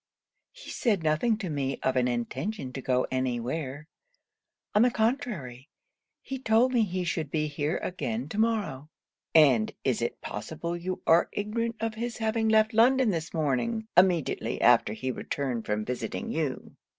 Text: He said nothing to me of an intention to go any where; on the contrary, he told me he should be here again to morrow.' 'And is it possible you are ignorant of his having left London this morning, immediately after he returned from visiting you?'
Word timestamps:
He 0.51 0.71
said 0.71 1.03
nothing 1.03 1.37
to 1.37 1.47
me 1.51 1.77
of 1.83 1.95
an 1.95 2.07
intention 2.07 2.73
to 2.73 2.81
go 2.81 3.05
any 3.11 3.39
where; 3.39 3.87
on 4.73 4.81
the 4.81 4.89
contrary, 4.89 5.69
he 6.23 6.39
told 6.39 6.73
me 6.73 6.81
he 6.81 7.03
should 7.03 7.29
be 7.29 7.45
here 7.45 7.77
again 7.83 8.27
to 8.29 8.39
morrow.' 8.39 8.89
'And 9.35 9.71
is 9.83 10.01
it 10.01 10.19
possible 10.19 10.75
you 10.75 11.03
are 11.05 11.29
ignorant 11.33 11.75
of 11.79 11.93
his 11.93 12.17
having 12.17 12.49
left 12.49 12.73
London 12.73 13.11
this 13.11 13.31
morning, 13.31 13.87
immediately 13.95 14.59
after 14.59 14.93
he 14.93 15.11
returned 15.11 15.67
from 15.67 15.85
visiting 15.85 16.31
you?' 16.31 16.75